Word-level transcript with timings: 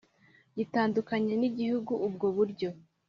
Gitandukanye 0.57 1.33
n 1.37 1.43
igihugu 1.49 1.93
ubwo 2.07 2.27
buryo 2.35 2.69